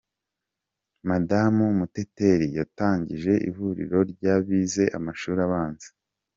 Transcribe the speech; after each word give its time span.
Madamu 1.09 1.65
muteteri 1.79 2.47
yatangije 2.59 3.33
ihuriro 3.49 3.99
ry’abize 4.11 4.83
amshuri 4.97 5.39
abanza 5.47 5.87